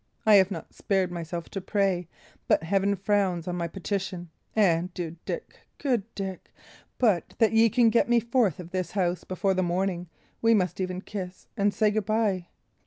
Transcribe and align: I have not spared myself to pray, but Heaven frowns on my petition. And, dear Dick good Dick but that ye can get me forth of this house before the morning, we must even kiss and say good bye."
I 0.25 0.33
have 0.37 0.49
not 0.49 0.73
spared 0.73 1.11
myself 1.11 1.49
to 1.51 1.61
pray, 1.61 2.07
but 2.47 2.63
Heaven 2.63 2.95
frowns 2.95 3.47
on 3.47 3.55
my 3.55 3.67
petition. 3.67 4.31
And, 4.55 4.91
dear 4.95 5.13
Dick 5.25 5.59
good 5.77 6.01
Dick 6.15 6.51
but 6.97 7.35
that 7.37 7.51
ye 7.53 7.69
can 7.69 7.91
get 7.91 8.09
me 8.09 8.19
forth 8.19 8.59
of 8.59 8.71
this 8.71 8.93
house 8.93 9.23
before 9.23 9.53
the 9.53 9.61
morning, 9.61 10.09
we 10.41 10.55
must 10.55 10.81
even 10.81 11.01
kiss 11.01 11.45
and 11.55 11.71
say 11.71 11.91
good 11.91 12.07
bye." 12.07 12.47